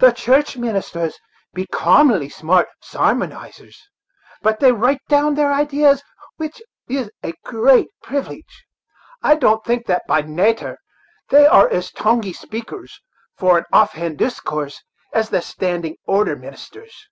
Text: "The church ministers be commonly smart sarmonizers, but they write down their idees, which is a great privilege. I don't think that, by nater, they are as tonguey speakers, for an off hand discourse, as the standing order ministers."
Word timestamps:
"The 0.00 0.12
church 0.12 0.54
ministers 0.58 1.18
be 1.54 1.64
commonly 1.64 2.28
smart 2.28 2.68
sarmonizers, 2.82 3.76
but 4.42 4.60
they 4.60 4.70
write 4.70 5.00
down 5.08 5.32
their 5.34 5.50
idees, 5.50 6.02
which 6.36 6.60
is 6.90 7.10
a 7.24 7.32
great 7.42 7.88
privilege. 8.02 8.66
I 9.22 9.34
don't 9.34 9.64
think 9.64 9.86
that, 9.86 10.02
by 10.06 10.20
nater, 10.20 10.76
they 11.30 11.46
are 11.46 11.70
as 11.70 11.90
tonguey 11.90 12.34
speakers, 12.34 13.00
for 13.38 13.56
an 13.56 13.64
off 13.72 13.92
hand 13.92 14.18
discourse, 14.18 14.82
as 15.14 15.30
the 15.30 15.40
standing 15.40 15.96
order 16.04 16.36
ministers." 16.36 17.08